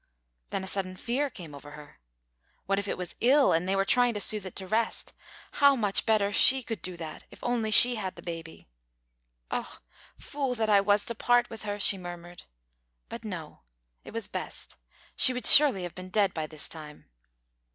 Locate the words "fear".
0.95-1.29